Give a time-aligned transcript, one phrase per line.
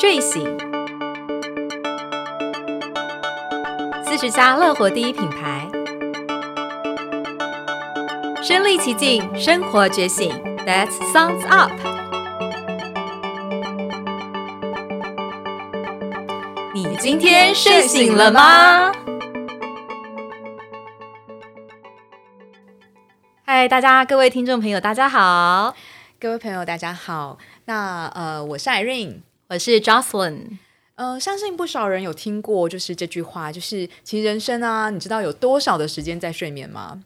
[0.00, 0.56] 睡醒，
[4.04, 5.68] 四十家乐活第一品牌，
[8.40, 10.30] 身临其境，生活觉醒。
[10.64, 11.72] That sounds up。
[16.72, 18.92] 你今天睡醒了吗？
[23.44, 25.74] 嗨，大家，各位听众朋友，大家好。
[26.20, 27.38] 各位朋友，大家好。
[27.64, 30.58] 那呃，我是 Irene，我是 Jocelyn。
[30.94, 37.02] 呃，相信不少人有听过，就是这句话，就是其实人生啊，你知道有多少的时间在睡眠吗？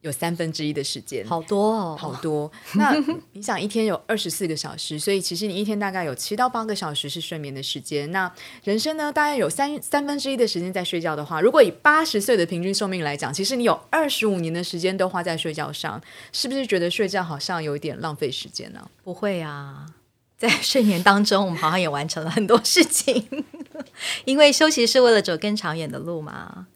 [0.00, 2.50] 有三分之一的时间，好多哦，好多。
[2.76, 2.96] 那
[3.34, 8.10] 你想，一天有二十四个小时，所以其实你一天大概有七到八个小时是睡眠的时间。
[8.10, 8.32] 那
[8.64, 16.00] 人生呢，大概有三三分之一的时间在睡觉的话，如果以八十岁的平均寿命来讲，其实你有二十五年的时间都花在睡觉上，
[16.32, 18.88] 是不是觉得睡觉好像有一点浪费时间呢？
[19.04, 19.86] 不会啊，
[20.42, 23.44] 在睡眠当中，我们好像也完成了很多事情，
[24.24, 26.66] 因为休息是为了走更长远的路嘛。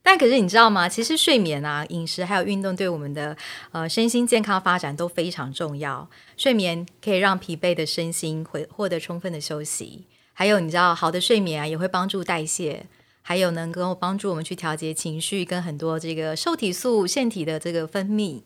[0.00, 0.88] 但可是你知道吗？
[0.88, 3.36] 其实睡眠啊、饮食还有运动，对我们的
[3.72, 6.08] 呃身心健康发展都非常重要。
[6.36, 12.86] 睡眠可以让疲惫的身心回获得充分的休息，还有你知道，好的睡眠啊也会帮助代谢，
[13.22, 18.42] 还有能够帮助我们去调节情绪，跟很多这个受体素、腺体的这个分泌。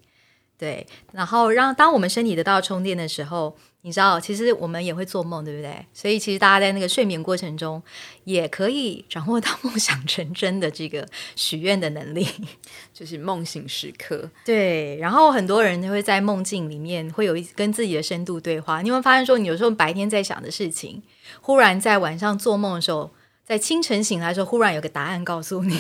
[0.59, 3.57] 对，然后让当我们身体得到充电的时候。
[3.87, 5.85] 你知道，其实我们也会做梦，对不对？
[5.93, 7.83] 所以其实大家在那个睡眠过程中，
[8.25, 12.27] 也可以掌握到 梦想成真的这个许愿的能力，
[12.95, 14.31] 就是梦醒时刻。
[14.43, 18.81] 对，然后很多人都会在梦境里面会有一跟自己的深度对话。
[18.81, 21.03] 你会发现说，你有时候白天在想的事情，
[21.43, 23.11] 忽然在晚上做梦的时候，
[23.45, 25.79] 在清晨醒来的时候，忽然有个答案告诉你。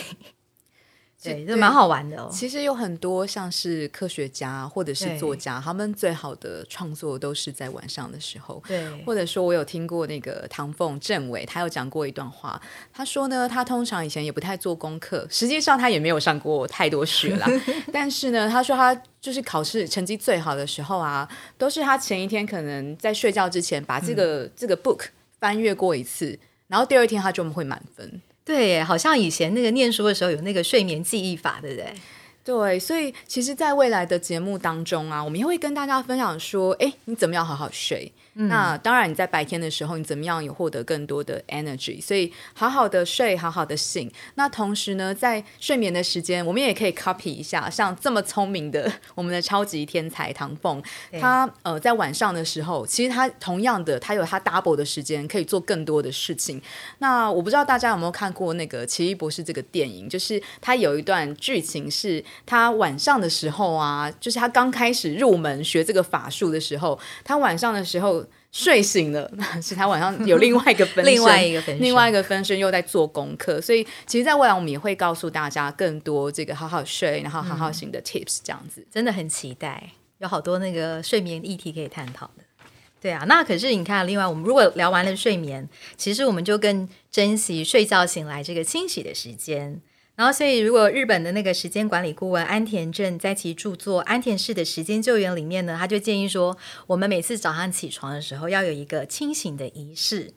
[1.25, 2.28] 对，这蛮好玩的哦。
[2.30, 8.62] 其实有很多像是科学家或者是作家，他们最好的创作都是在晚上的时候。
[8.66, 12.61] 对，或者说我有听过那个唐凤政委，他有讲过一段话。
[12.92, 17.48] 他说呢，他通常以前也不太做功课，实际上他也没有上过太多学啦。
[17.92, 25.06] 但是呢，他说他就是考试成绩最好的时候啊，都是他前一天可能在睡觉之前把这个这个 book
[25.41, 26.38] 翻阅过一次，
[26.69, 28.21] 然后第二天他就会满分。
[28.44, 31.87] 对，好像以前那个念书的时候有那个睡眠记忆法，对不对？
[32.44, 38.12] 对，所以其实，在未来的节目当中啊，我们也会跟大家分享说，哎，你怎么样好好睡？
[38.34, 42.03] 那当然，你在白天的时候，你怎么样有获得更多的 energy？
[42.03, 44.10] 所以好好的睡，好好的醒。
[44.34, 50.83] 那同时呢，在睡眠的时间，我们也可以 copy 一下，像这么聪明的我们的超级天才唐凤，
[51.21, 56.60] 他呃在晚上的时候，其实他同样的，他有他 double 的时间可以做更多的事情。
[56.99, 68.25] 那我不知道大家有没有看过那个《奇异博士》这个电影，就是他有一段剧情是他晚上的时候啊，就是他刚开始入门学这个法术的时候，他晚上的时候。
[68.55, 69.28] 睡醒了，
[69.61, 73.61] 是他晚上有另外一个分身， 另外一个分身，另外一个分身又在做功课。
[73.61, 82.45] 所以，其实，在未来我们也会告诉大家更多这个好好睡，然后好好醒的 tips，这样子真的很期待，有好多那个睡眠议题可以探讨的。
[83.01, 89.81] 对啊，那可是你看，另外我们如果聊完了睡眠，其实我们就更珍惜睡觉醒来这个清洗的时间。
[90.16, 100.32] 然后，所以如果日本的那个时间管理顾问安田正在其著作《安田式的时间救援》里面呢，他就建议说，我们每次早上起床的时候要有一个清醒的仪式，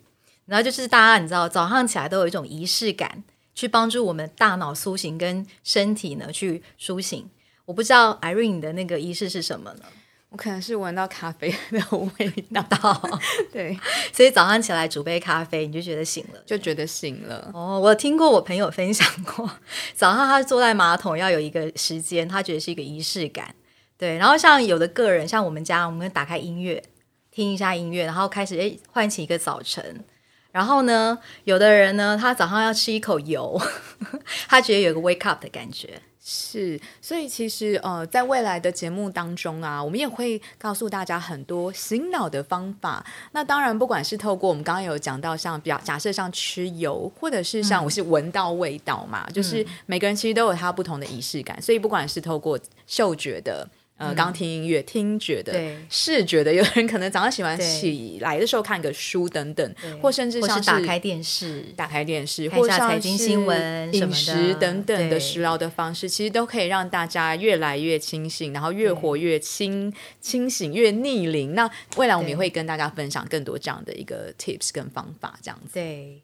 [0.48, 3.24] 然后就是大家你知道早上起来都有一种仪式感，
[3.54, 7.30] 去帮助我们大脑苏醒跟身体呢去苏醒。
[7.66, 9.82] 我不知道 Irene 的那个仪式是什么呢？
[10.30, 11.80] 我可能是闻到咖啡的
[12.20, 13.02] 味道，
[13.52, 13.80] 对，
[14.12, 17.50] 所以早上起来煮杯咖啡，你就觉得醒了，就觉得醒了。
[17.54, 19.50] 哦，我听过我朋友分享过，
[19.96, 23.56] 早上他坐在马桶要有一个时间，他觉得是一个仪式感。
[23.98, 26.84] 对，然后像有的个人，像我们家，我们打开音乐，
[27.32, 30.04] 听一下音乐，然后开始诶唤起一个早晨。
[30.52, 33.60] 然后呢，有的人呢，他早上要吃一口油，
[34.50, 36.02] 他觉得有个 wake up 的感觉。
[36.30, 43.06] 是，所以其实呃，在未来的节目当中啊，我们也会告诉大家很多醒脑的方法。
[43.32, 51.62] 那当然，不管是透过我们刚刚有讲到，像比较假设像吃油，或者是像我是闻到味道嘛，就是每个人其实都有他不同的仪式感。
[51.62, 53.66] 所以不管是透过嗅觉的。
[53.98, 55.54] 呃，刚听音乐，听觉的，
[55.90, 69.92] 视觉的，有人可能早上喜欢起来的时候看个书等等，或甚至像是打开电视，打开电视，或者财经新闻、饮食等等的食疗的方式，其实都可以让大家越来越清醒，然后越活越清
[70.22, 71.56] 清醒，越逆龄。
[71.56, 75.72] 那未来我们也会跟大家分享更多这样的一个 tips 跟方法，这样子。
[75.74, 76.22] 对。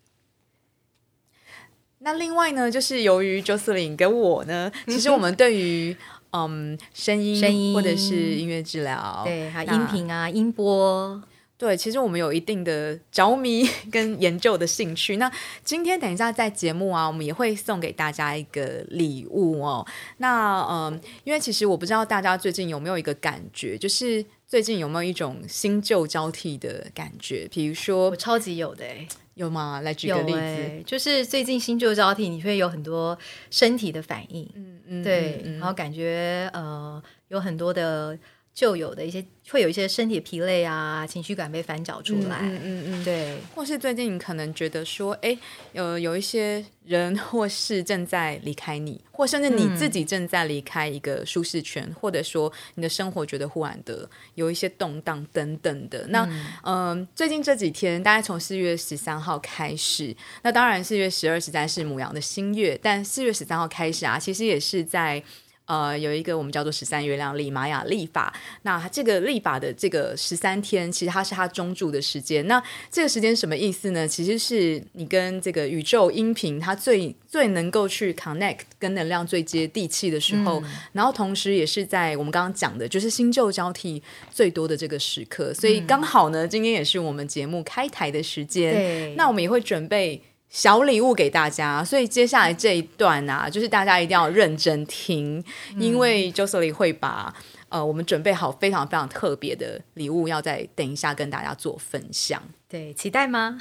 [2.06, 5.96] 那另外呢，就是由于 Jocelyn 跟我呢， 其实我们对于
[6.33, 11.21] 嗯，声音，声音或者是音乐治疗，对，还有音频啊，音波，
[11.59, 15.18] 对，其实我们有一定的着迷 跟研究的兴趣。
[15.18, 15.31] 那
[15.63, 19.85] 今天等一下在节目啊，我们也会送给大家一个礼物哦。
[20.18, 27.47] 那嗯，因为其实我不知道大家最近有没有一个感觉，就是最近有没有一种新旧交替的感觉？
[27.51, 29.81] 比如说，我超级有的哎，有吗？
[29.81, 33.18] 来举个例子，就是最近新旧交替，你会有很多
[33.50, 38.18] 身体的反应，嗯嗯，对，然后感觉呃有很多的。
[38.54, 45.38] 就有的一些会有一些身体疲累啊，情绪感被翻搅出来，嗯嗯嗯，对，或是最近你可能觉得说，哎，
[45.72, 56.06] 有有一些人或是正在离开你，或甚至你自己正在离开一个舒适圈，或者说你的生活觉得忽然的有一些动荡等等的。
[56.10, 56.30] 那
[56.64, 65.24] 嗯，最近这几天，大概从四月十三号开始，那当然四月十二、十三是母羊的新月，但四月十三号开始啊，其实也是在。
[65.65, 68.33] 呃，有一个我们叫做十三月亮历玛雅历法，
[68.63, 72.45] 那这个历法的这个十三天，其实它是它中柱的时间。
[72.48, 72.62] 那
[72.92, 74.06] 这个时间什么意思呢？
[74.06, 80.62] 其实是你跟这个宇宙音频，它最最能够去 connect，跟能量最接地气的时候。
[80.92, 85.54] 然后同时也是在我们刚刚讲的，就是新旧交替最多的这个时刻。
[85.54, 89.16] 所以刚好呢，今天也是我们节目开台的时间。
[89.16, 90.21] 那我们也会准备。
[90.54, 95.44] 小礼物给大家，所以接下来这一段啊，就是大家一定要认真听，
[95.80, 97.34] 因为 Josely 会把
[97.70, 102.40] 呃我们准备好非常非常特别的礼物，要在等一下跟大家做分享。
[102.70, 103.58] 对，期待吗？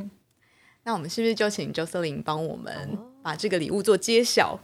[0.84, 4.58] 那我们是不是就请 Josely 帮我们把这个礼物做揭晓？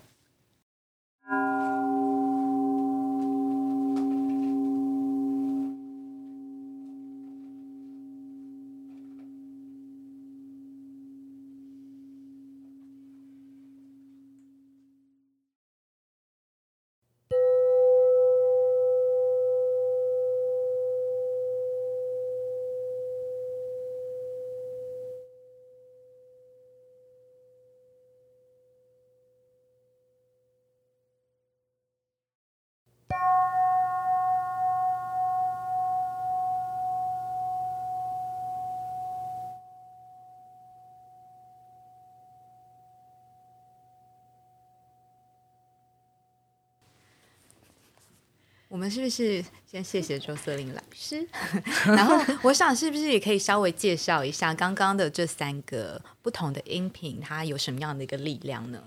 [48.70, 51.26] 我们是不是先谢谢周瑟琳老师？
[51.86, 58.80] 然后我想，是不是也可以稍微介绍一下刚刚的这三个不同的音频，它有什么样的一个力量呢？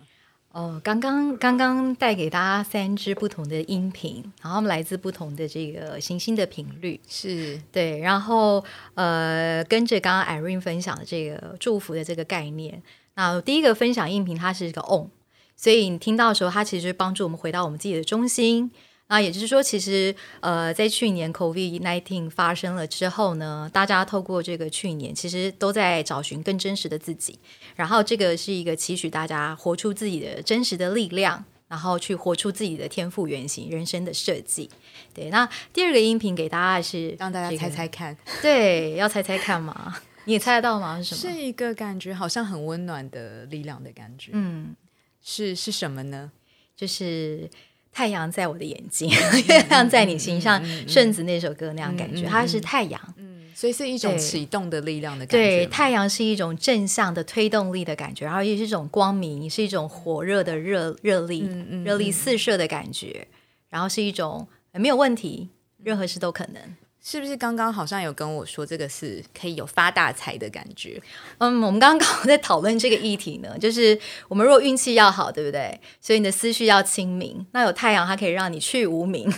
[0.53, 7.99] 哦，刚刚刚刚带给大家三支不同的音频，然后来自不同的这个行星的频率，是对。
[7.99, 8.63] 然后
[8.93, 12.81] 呃，跟着刚刚 Irene 分享的这个祝福的这个概念，
[13.15, 15.09] 那第一个分享音频它是一个 On，
[15.57, 18.71] 所以你听到的时候，它其实帮助我们回到我们自己的中心。
[19.07, 27.37] 那也就是说，其实呃，在去年 COVID nineteen 发生了之后呢，大家透过这个去年，其实都在找寻更真实的自己。
[27.75, 34.67] 然后这个是一个期许大家活出自己的真实的力量，然后去活出自己的天赋原型、人生的设计。
[35.13, 39.95] 对，那第二个音频给大家是让大家猜猜看， 对，要猜猜看嘛？
[40.25, 40.97] 你也猜得到吗？
[41.03, 41.35] 是什么？
[41.35, 44.31] 是一个感觉好像很温暖的力量的感觉。
[44.33, 44.75] 嗯，
[45.21, 46.31] 是是什么呢？
[46.75, 47.47] 就是。
[47.93, 49.09] 太阳在我的眼睛，
[49.47, 50.61] 月亮在你心上。
[50.87, 55.57] 顺子那首歌那样感觉，它是太阳，嗯，所以是一种启动的力量的感觉。
[55.57, 61.47] 对，太阳是一种正向的推动力的感觉，然后也是一种光明，是一种火热的热热力，
[61.85, 63.27] 热力四射的感觉，
[63.69, 65.49] 然后是一种没有问题，
[65.83, 66.61] 任何事都可能。
[67.05, 71.01] 是不是刚刚好像有跟我说这个是可以有发大财的感觉？
[71.39, 75.77] 嗯，我们刚刚刚好在讨论这个议题呢，就是我们如果运气要好，对不对？
[75.99, 79.29] 所以你的思绪要清明，那有太阳它可以让你去无名。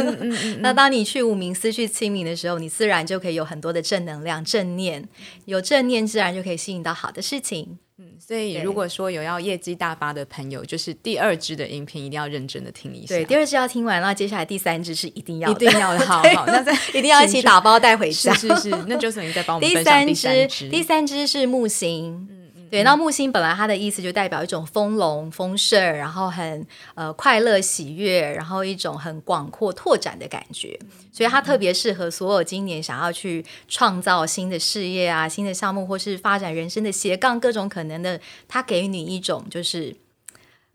[0.60, 5.08] 那当你去无名，思绪清明的时候，你自然就可以有很多的正能量、正念，
[5.46, 7.78] 有正念自然就可以吸引到好的事情。
[7.98, 13.14] 嗯，所以如果说有要业绩大发的朋友，就是第二支的音频一定要认真的听一下。
[13.14, 18.34] 对，第二支要听完，那接下来第三支是一定要 一定要好好，那再一定要一起打包带回家。
[18.34, 20.68] 是是是，那就是你再帮我们分享第三支。
[20.68, 22.28] 第三支是木星。
[22.70, 30.78] 对，那木星本来它的意思就代表一种丰隆、丰盛，然后很呃快乐、喜悦，然后一种很广阔、拓展的感觉，
[31.12, 39.96] 所以它特别适合所有今年想要去创造新的事业啊、新的项目，或是发展人生的斜杠各种可能的，它给你一种就是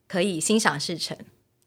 [0.08, 1.18] 可以心想事成。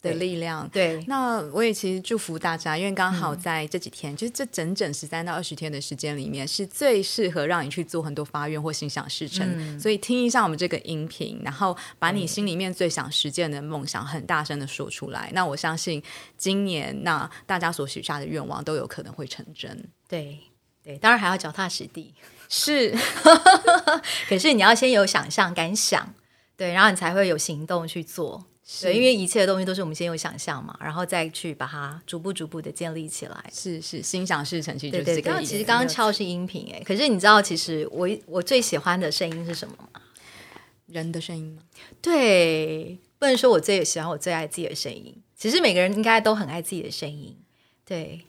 [0.04, 1.02] 的力量，对。
[1.08, 9.80] 那我也其实祝福大家，因为刚好在这几天，就是这整整十三到二十天的时间里面，是最适合让你去做很多发愿或心想事成。
[9.80, 15.30] 所以听一下我们这个音频，然后把你心里面最想实践的梦想很大声的说出来。
[15.32, 16.02] 那我相信
[16.36, 19.88] 今年，那大家所许下的愿望都有可能会成真。
[20.06, 20.38] 对。
[20.82, 22.12] 对，当然还要脚踏实地。
[22.46, 22.94] 是，
[24.28, 26.14] 可是你要先有想象，敢想，
[26.58, 28.44] 对，然后你才会有行动去做。
[28.80, 33.44] 对，因为一切的东西都是我们先有想象嘛，然后再去把它逐步逐步的建立起来。
[33.52, 40.00] 是是，心想事成，其实就是这个其实刚刚敲是音频哎，可是你知道，其实我我最喜欢的声音是什么吗？
[40.86, 41.62] 人的声音吗？
[42.00, 45.14] 对，不能说我最喜欢，我最爱自己的声音。
[45.36, 47.36] 其实每个人应该都很爱自己的声音，
[47.84, 48.22] 对。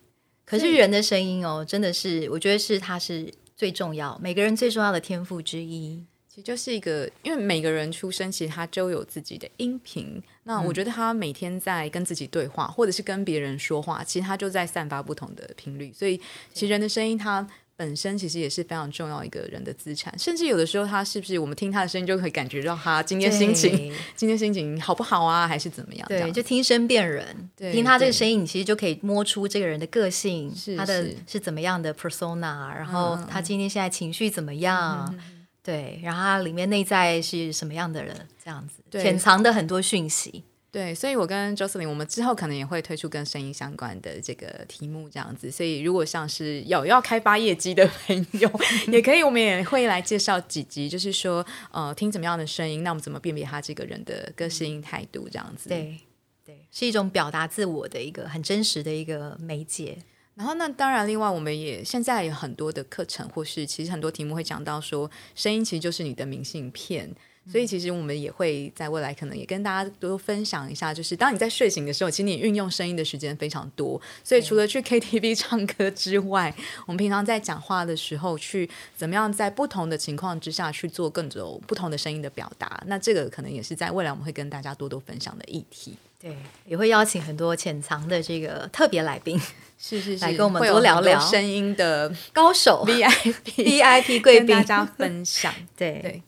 [0.43, 6.03] 可是人的声音哦，真的是，我觉得是它是最重要，每个人最重要的天赋之一。
[6.35, 10.21] 其实就是一个，因为每个人出生其实他都有自己的音频。
[10.43, 15.93] 那我觉得他每天在跟自己对话，或者是跟别人说话，其实他就在散发不同的频率。
[15.93, 16.19] 所以，
[16.53, 20.13] 其实人的声音它本身其实也是非常重要一个人的资产。
[20.19, 26.05] 甚至有的时候，他是不是我们听他的声音就可以感觉到他今天心情，今天心情好不好啊，还是怎么样？
[26.09, 35.17] 对，就听声辨人，听他这个声音，你其实就可以摸出这个人的个性，他的是怎么样的 persona，然后他今天现在情绪怎么样。
[35.65, 38.15] 对，然后它里面内在是什么样的人？
[38.43, 40.43] 这样子，潜藏的很多讯息。
[40.69, 45.49] 对，所以我跟 Jocelyn，我们之后可能也会推出跟声音相关的这个题目，这样子。
[45.49, 48.51] 所以如果像是有要开发业绩的朋友，
[48.91, 55.69] 也可以，我们也会来介绍几集，就是说，呃，听怎么样的声音，那我们怎么辨别他这个人的个性态度，这样子。
[55.69, 55.97] 对，
[56.45, 59.97] 对，是一种表达自我的一个很真实的一个媒介。
[60.35, 67.09] 然后，那当然，另外我们也现在有很多的课程，或是其实很多题目会讲到说，声音其实就是你的明信片。
[67.51, 74.01] 所以，其实我们也会在未来可能也跟大家多分享一下，就是当你在睡醒的时候，其实你运用声音的时间非常多。
[74.23, 76.53] 所以，除了去 KTV 唱歌之外，
[76.87, 82.83] 我们平常在讲话的时候，去怎么样在不同的情况之下去做更多不同的声音的表达？
[82.87, 85.95] 那这个可能也是在未来我们会跟大家多多分享的议题。
[86.19, 86.35] 对，
[86.65, 89.39] 也会邀请很多潜藏的这个特别来宾。
[89.77, 95.53] 是是是，来跟我们多聊聊声音的高手， VIP VIP 贵宾，大家分享。
[95.77, 96.23] 对对。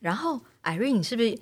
[0.00, 1.38] 然后，Irene，你是不是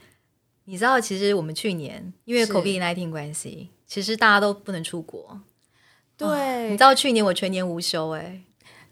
[0.64, 1.00] 你知道？
[1.00, 5.40] 其实我们去年因为 COVID nineteen 关系，其实大家都不能出国。
[6.16, 8.40] 对，你知道去年我全年无休哎，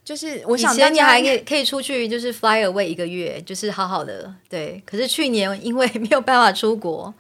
[0.04, 4.32] 就是我想，以前你还可以 可以出去，就是 fly away 一个月，就是好好的。
[4.48, 7.12] 对，可是去年因为没有办法出国，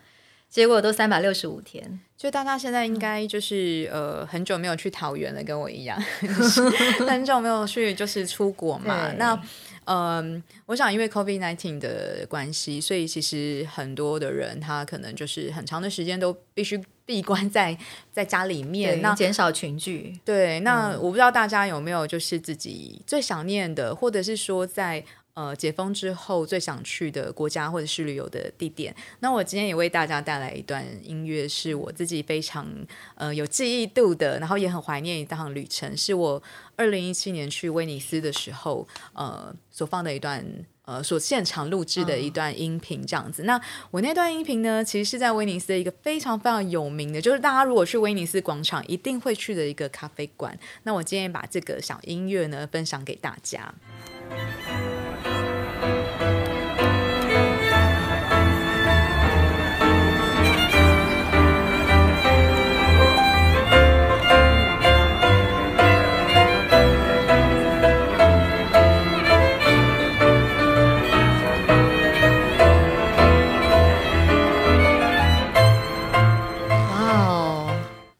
[0.48, 2.00] 结果都三百六十五天。
[2.16, 6.00] 就大家现在应该就是呃很久没有去桃园了，跟我一样，
[7.06, 9.12] 很久没有去就是出国嘛。
[9.18, 9.38] 那
[9.86, 17.76] 嗯，我想因为 COVID nineteen 的关系，所以其实很多的人他可能就是很长的时间都必须闭关在
[18.12, 20.20] 在家里面，那减少群聚。
[20.24, 25.04] 对，那我不知道大家有没有就是自己最想念的，或者是说在。
[25.36, 28.96] 呃，解封之后最想去的国家或者是旅游的地点。
[29.20, 32.66] 那我今天也为大家带来一段音乐，是我自己非常
[33.16, 36.42] 呃有记忆度的，然后也很怀念一趟旅程，是我
[36.74, 40.42] 二零一七年去威尼斯的时候呃所放的一段
[40.86, 43.42] 呃所现场录制的一段音频这样子。
[43.42, 50.58] 那我那段音频呢，其实是在威尼斯的一个非常非常有名的，就是大家如果去威尼斯广场一定会去的一个咖啡馆。
[50.84, 53.74] 那我今天把这个小音乐呢分享给大家。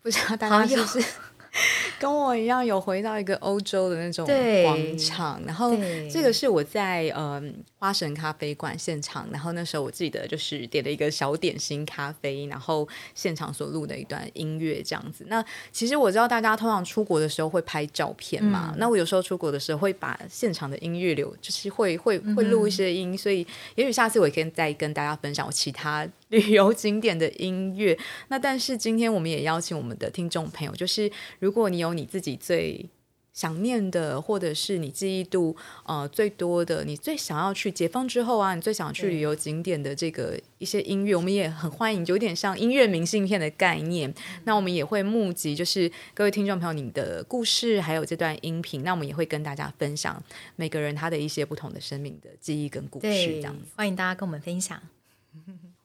[0.06, 1.04] 不知道大家是不是
[1.98, 4.24] 跟我一样有回到一个欧洲的那种
[4.62, 5.42] 广场？
[5.44, 5.74] 然后
[6.12, 7.52] 这个是我在嗯。
[7.78, 15.24] 花神咖啡馆现场，然后那时候我记得就是点了一个小点心咖啡，然后现场所录的一段音乐这样子。
[15.28, 23.46] 那其实我知道大家通常出国的时候会拍照片嘛，那我有时候出国的时候会把现场的音乐留，就是会会会录一些音，所以
[23.76, 26.04] 也许下次我可以再跟大家分享我其他
[26.36, 27.98] 旅游景点的音乐。
[28.28, 32.88] 那但是今天我们也邀请我们的听众朋友，就是如果你有你自己最。
[33.36, 44.10] 想念的，或者是你记忆度呃最多的，你最想要去解放之后啊，你最想去旅游景点的这个一些音乐，我们也很欢迎，有点像音乐明信片的概念。
[44.44, 50.24] 那我们也会募集，就是各位听众朋友，你的故事还有这段音频，那我们也会跟大家分享
[50.54, 54.80] 每个人他的一些不同的生命的记忆跟故事，这样子，欢迎大家跟我们分享。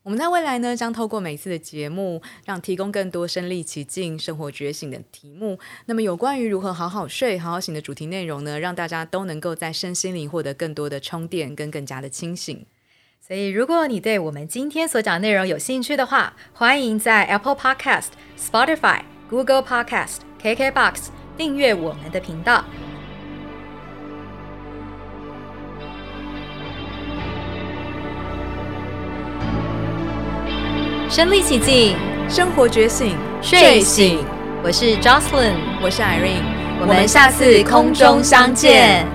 [0.03, 5.59] 我们在未来呢，将透过每次的节目，让提供更多身临其境、生活觉醒的题目。
[5.85, 12.65] 那么，有关于如何好好睡、好好醒的主题内容呢，让大家都能够在身心灵获得更多的充电，跟更加的清醒。
[13.19, 18.07] 所以，如果你对我们今天所讲的内容有兴趣的话，欢迎在 Apple Podcast、
[18.39, 22.65] Spotify、Google Podcast、KKBox 订阅我们的频道。
[31.11, 31.93] 身临其境，
[32.29, 34.23] 生活觉醒，睡醒。
[34.63, 36.39] 我是 Jocelyn，我是 Irene，
[36.79, 39.05] 我们下次空中相见。